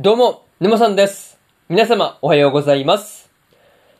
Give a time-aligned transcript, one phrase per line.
[0.00, 1.40] どうも、沼さんです。
[1.68, 3.32] 皆様、おはようございます。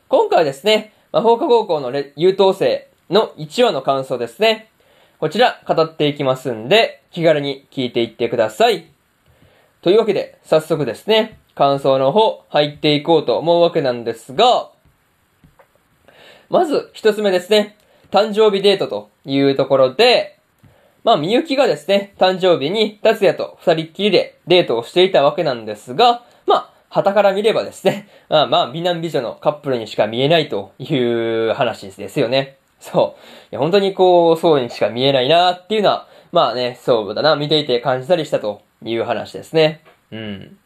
[0.07, 4.71] 今回はですね、魔法科高校の優等生の1話の感想ですね。
[5.19, 8.87] こちら、語っていきますんで、気軽に聞いていってください。
[9.83, 14.71] というわけで、早速ですね、感想の方、入っていこうと思うわけなんですが、
[16.49, 17.77] まず、一つ目ですね、
[18.13, 20.38] 誕生日デートというところで、
[21.05, 32.59] まあ、みゆきがですね、誕生日に達也と二人っきりでデートをしていたわけなんですが、まあ、旗から見ればですね、まあまあ、美男美女のカップルにしか見えないという話ですよね。
[32.81, 33.21] そう。
[33.53, 39.81] いや、本当にこう、そうにしか見えないなっていうのは、まあね、そうだな、見ていて感じたりしたという話ですね。
[40.13, 40.59] うん。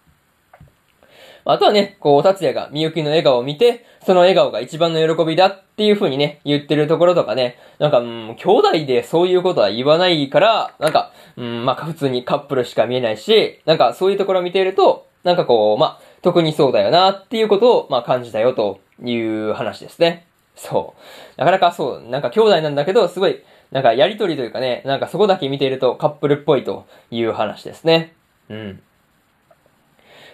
[1.44, 20.26] あとはね、こう、達也がみゆきの笑顔を見て、その笑顔が一番の喜びだっていう風にね、言ってるところとかね、なんか、うん、兄弟でそういうことは言わないから、なんか、うん、まあ、普通にカップルしか見えないし、なんかそういうところを見ていると、なんかこう、まあ、特にそうだよなっていうことを、まあ、感じたよという話ですね。
[20.54, 21.40] そう。
[21.40, 28.14] なかなかそう、なんか兄弟なんだけど、すごい、なんかやりとりというかね、なんかそこだけ見ているとカップルっぽいという話ですね。
[28.50, 28.82] うん。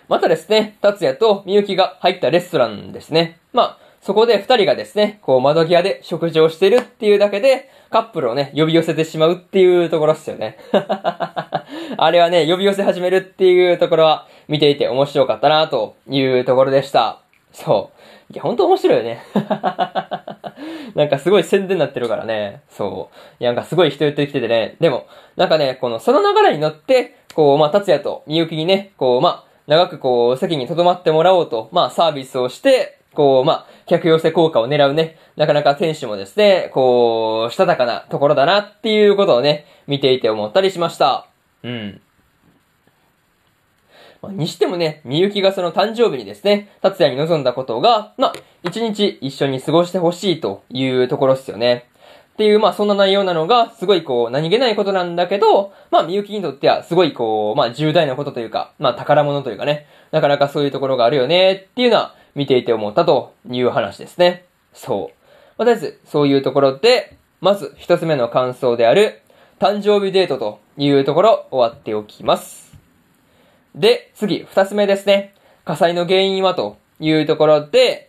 [0.09, 3.39] またですね、達也とみゆきが入ったレストランですね。
[3.53, 10.57] まあ、そこで二人がですね、こう窓際で食事をしてるっていうだけで、カップルをね、呼び寄せてしまうっていうところっすよね。
[10.73, 17.21] あれはね、呼び寄せ始めるっていうところは、見ていて面白かったなというところでした。
[17.53, 17.91] そ
[18.31, 18.33] う。
[18.33, 19.23] いや、ほんと面白いよね。
[20.95, 22.63] なんかすごい宣伝になってるからね。
[22.71, 23.43] そう。
[23.43, 24.77] いや、なんかすごい人寄ってきててね。
[24.81, 25.07] でも、
[25.37, 41.29] なんかね、この、その流れに乗って、こう、まあ、達也とみゆきにね、こう、まあ、長くこう、席に留まってもらおうと、まあ、サービスをして、こう、まあ、客寄せ効果を狙うね、なかなか店主もですね、こう、したたかなところだなっていうことをね、見ていて思ったりしました。
[41.63, 42.01] うん。
[44.23, 51.89] まあ、にしてもね、みゆきがその誕生日にですね、達也に望んだことが、まあ、一日一緒に過ごしてほしいというところですよね。
[52.39, 64.45] っていう、まあそんな内容なのが、すごいこう、何気ないことなんだけど、まあみゆきにとっては、すごいこう、まあ重大なことというか、まあ宝物というかね、なかなかそういうところがあるよね、っていうのは、見ていて思ったという話ですね。
[64.73, 65.15] そう。
[65.59, 69.21] まあ、とりあえず、そういうところで、まず一つ目の感想である、
[69.59, 72.73] 誕生日デートというところ、終わっておきます。
[73.75, 75.35] で、次、二つ目ですね。
[75.65, 78.08] 火災の原因はというところで、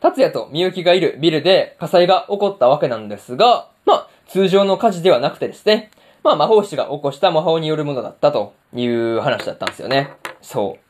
[0.00, 5.90] 達也とみゆきがいるビルで火災が起こったわけなんですが、まあ、通常の火事ではなくてですね、
[6.22, 10.10] まあ、魔法師が起こした魔法によるものだったという話だったんですよね。
[10.42, 10.86] そう。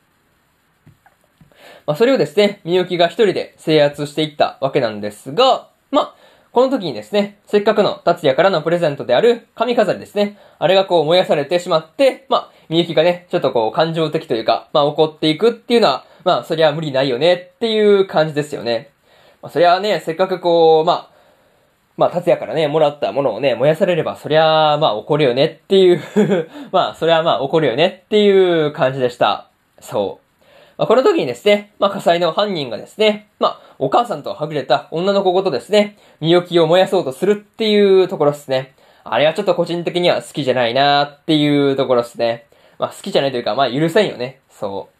[1.85, 6.15] まあ、それをですね、みゆきが一人で制圧していったわけなんですが、まあ、
[6.51, 10.39] この時にですね、せっかくの達也からのプレゼントである髪飾りですね。
[10.57, 18.89] あれがこう燃やされてしまって、まあ、みゆきがね、ちょっとこう感情的というか、まあ怒っていくっていうのは、まあそりゃ無理ないよねっていう感じですよね。
[19.41, 21.09] まあそりゃね、せっかくこう、まあ、
[21.97, 26.01] まあ達也からね、もらったものをね、燃やされれば、そりゃまあ怒るよねっていう
[26.71, 29.47] まあそりゃまあ怒るよねっていう感じでした。
[29.79, 30.27] そう。
[30.77, 38.75] まあ、この時にですね、まあ、火災の犯人がですね、まあ、お母さんとはぐれた女の子ごとですね、身置きを燃やそうとするっていうところですね。
[39.03, 42.45] あれはちょっと個人的には好きじゃないなっていうところですね。
[42.77, 44.39] まあ、好きじゃないというか、まあ、許せんよね。
[44.51, 44.96] そう。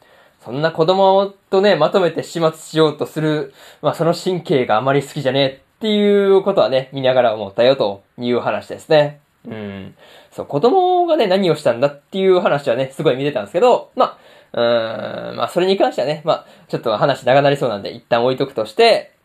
[0.47, 9.19] そんな子供とね、まとめて始末しようとする、まあ、その神経があまり好きじゃねえっていうことはね、見ながら思ったよという話ですね。
[9.46, 9.94] うん。
[10.31, 14.18] そう、子供がね、何をしたんだっていう話はね、すごい見てたんですけど、ま
[14.53, 19.18] あ、うーん、まあ、それに関してはね、まあ、ちょっと話長なりそうなんで、一旦置いとくとして、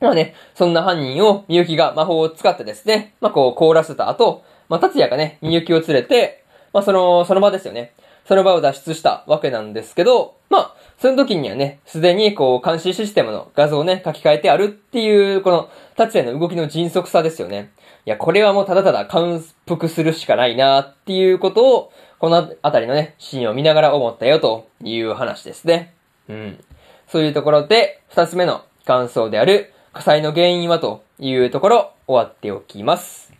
[0.00, 7.92] まあね、そんな犯人をみゆきが魔法を使ってですね、まあこう凍らせた後、まあ達也がね、みゆきを連れて、まあその、その場ですよね。
[8.28, 17.70] その場を脱出したわけなんですけど、まあ、その時にはね、すでにこう監視システムの画像をね、書き換えてあるっていう、この、達也の動きの迅速さですよね。
[18.04, 25.94] いや、これはもうただただ感服するしかないなっていうことを、このあたりのね、シーンを見ながら思ったよという話ですね。
[26.28, 26.64] うん。
[27.06, 33.32] そういうところで、二つ目の感想である、火災の原因はというところ、終わっておきます。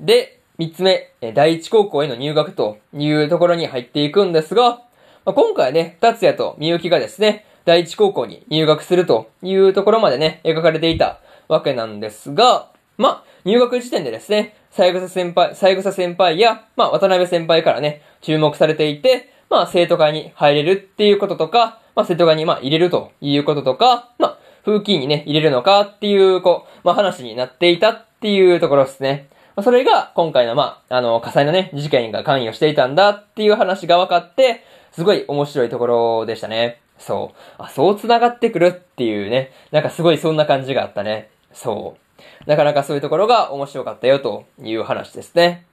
[0.00, 4.82] で、三つ目、第一高校への入学というところに入っていくんですが、
[5.24, 11.18] まあ、今回ね、達也とみゆきがですね、第一高校に入学するというところまでね、描かれていた
[11.48, 12.68] わけなんですが、
[12.98, 29.30] まあ、入学時点でですね、三枝先輩、三枝先輩や、まあ、渡辺先輩からね、注目されていて、まあ、生徒会に入れるっていうこととか、まあ、生徒会にまあ、入れるということとか、まあ、風紀にね、入れるのかっていう、こう、まあ、話になっていたっていうところですね。
[29.60, 36.80] あ、それが今回のまあ、あの、火災のね、事件が関与していたんだっていう話が分かって、すごい面白いところでしたね。
[36.98, 37.62] そう。
[37.62, 39.52] あ、そう繋がってくるっていうね。
[39.70, 41.30] なんかすごいそんな感じがあったね。
[41.52, 42.48] そう。
[42.48, 45.66] なかなかそういうところが面白かったよという話ですね。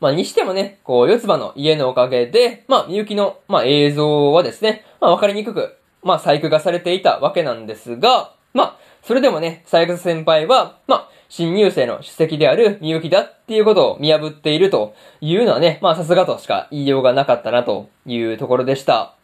[0.00, 19.14] まあ、にしてもね、こう、四つ葉の家のおかげで、まあ、みゆきの、まあ、映像はですね、まあ、わかりにくく、まあ、細工がされていたわけなんですが、まあ、それでもね、細工先輩は、まあ、新入生の主席であるみゆきだっていうことを見破っているというのはね、まあ、さすがとしか言いようがなかったなというところでした。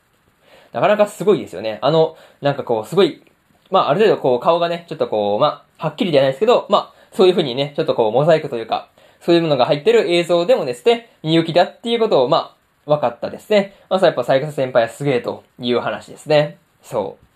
[0.72, 1.78] なかなかすごいですよね。
[1.80, 3.22] あの、なんかこう、すごい、
[3.70, 8.90] まあ、ある程度こう、顔がね、ちょっとこう、まあ、はっきりではないですけど、まあ、そういう風にね、ちょっとこう、モザイクというか、
[9.20, 12.54] そういうものが入ってる映像でもですね、みゆきだっていうことを、ま
[12.86, 13.76] あ、分かったですね。
[13.88, 16.58] まあ、やっぱサイクス先輩はすげえという話ですね。
[16.82, 17.29] そう。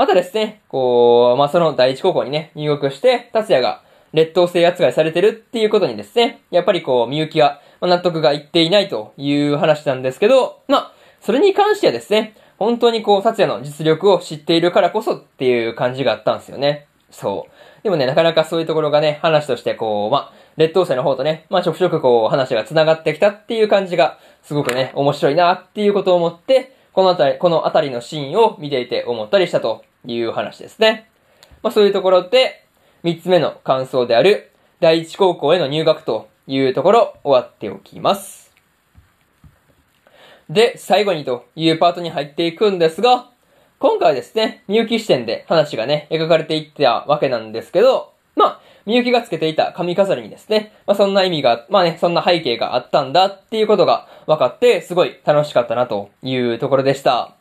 [0.00, 3.82] またですね、こう、まあ、その第一高校にね、入学して、達也が
[4.14, 16.86] 劣等生扱いされてるっていうことにですね、やっぱりこう、みゆきは、ま納得がいっていないという話なんですけど、まあ、それに関してはですね、本当にこう、達也の実力を知っているからこそっていう感じがあったんですよね。
[17.10, 17.82] そう。
[17.82, 31.08] でもね、なかなかそういうところがね、話としてこう、まあ、劣等生の方とね、まあ、ちょくちょくこう、話が繋がってきたっていう感じが、すごくね、面白いなっていうことを思って、このあたり、このあたりのシーンを見ていて思ったりしたという話ですね。
[31.62, 32.64] まあ、そういうところで、
[33.02, 34.50] 三つ目の感想である、
[34.80, 38.54] 第一高校への入学というところ、終わっておきます。
[40.48, 43.30] で、最後にというパートに入っていくんですが、
[43.78, 57.36] 今回はですね、みゆき視点で話がね、描かれていったわけなんですけど、まあ、みゆきがつけていた髪飾りにですね、まあそんな意味が、まあね、そんな背景があったんだっていうことが分かって、すごい楽しかったなというところでした。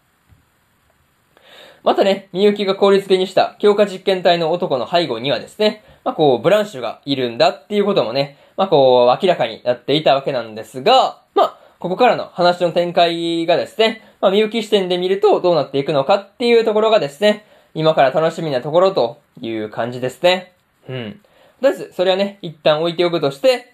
[1.90, 17.44] またね、みゆきが効率付けにした強化実験体の男の背後にはですね、まあこう、ブランシュがいるんだっていうこともね、まあこう、明らかになっていたわけなんですが、まあ、ここからの話の展開がですね、まあ、みゆき視点で見るとどうなっていくのかっていうところがですね、
[17.74, 20.54] 今から楽しみなところという感じですね。
[20.88, 21.14] うん。
[21.14, 21.18] と
[21.64, 23.74] りあえず、それはね、一旦置いておくとして、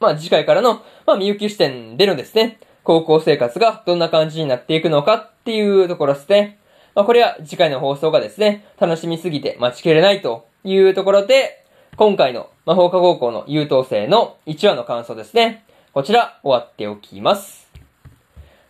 [0.00, 6.60] まあ次回からの、まあみゆき視点でのですね、高校生活がどんな感じになっていくのかっていうところですね。
[6.94, 11.64] まあこれは次回の放送がですね、楽しみすぎて待ちきれないというところで、
[11.96, 15.64] 今回の魔法科高校の優等生の1話の感想ですね。
[15.92, 17.68] こちら終わっておきます。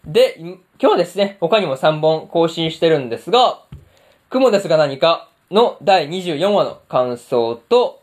[0.07, 3.61] で、今日はですね、他にも3本更新してるんですが、
[4.29, 8.03] 雲ですが何かの第24話の感想と、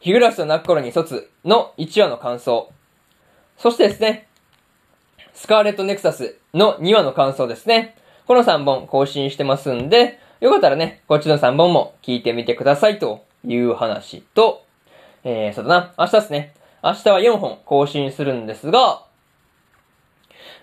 [0.00, 2.72] 日暮らしと泣く頃に卒の1話の感想、
[3.56, 4.26] そしてですね、
[5.32, 7.96] スカーレットネクサスの2話の感想ですね。
[8.26, 14.64] この3本更新してますんで、よかったらね、こっちの3本も聞いてみてくださいという話と、
[15.24, 16.54] えー、そうだな、明日ですね。
[16.82, 19.04] 明日は4本更新するんですが、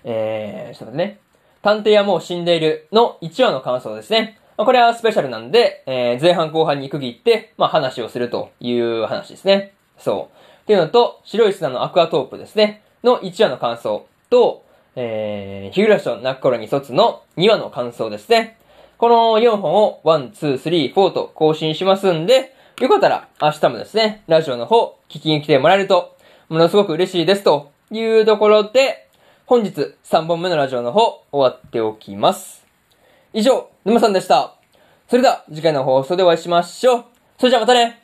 [0.04, 1.20] えー、ちょっとね、
[1.62, 4.40] 探偵はもう死んでいるの1話の感想ですね。
[4.58, 9.74] まあ、これはスペシャルなんで、えー、前半後半に区切って、まあ、話をするという話ですね。
[9.98, 10.38] そう。
[10.64, 12.84] っていうのと、白い砂のアクアトープですね。
[13.04, 14.64] の1話の感想と、
[14.96, 18.58] えー、日暮らしと泣く頃に卒の2話の感想ですね。
[18.98, 26.16] この4本を1、2、3、4と更新しますんで、よかったら明日もですね、ラジオの方聞きに来てもらえると、
[26.50, 29.08] ものすごく嬉しいですというところで、
[29.46, 32.66] 本日3本目のラジオの方終わっておきます。
[33.34, 34.56] 以上、沼さんでした。
[35.08, 37.06] それでは次回の放送でお会いしましょう。
[37.38, 38.04] それじゃあまたね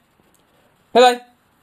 [0.94, 1.27] バイバイ